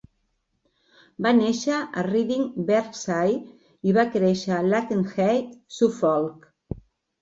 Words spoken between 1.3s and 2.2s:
néixer a